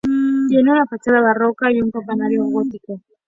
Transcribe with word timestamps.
Tiene 0.49 0.71
una 0.71 0.87
fachada 0.87 1.21
barroca 1.21 1.71
y 1.71 1.79
un 1.79 1.91
campanario 1.91 2.43
gótico. 2.45 3.01